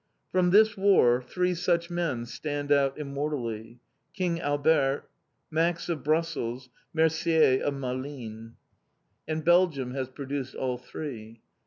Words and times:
From 0.31 0.49
this 0.49 0.75
War 0.75 1.21
three 1.21 1.53
such 1.53 1.91
men 1.91 2.25
stand 2.25 2.71
out 2.71 2.97
immortally 2.97 3.77
King 4.15 4.39
Albert, 4.39 5.07
Max 5.51 5.89
of 5.89 6.03
Brussels, 6.03 6.69
Mercier 6.91 7.61
of 7.61 7.75
Malines. 7.75 8.53
And 9.27 9.45
Belgium 9.45 9.93
has 9.93 10.09
produced 10.09 10.55
all 10.55 10.79
three! 10.79 11.41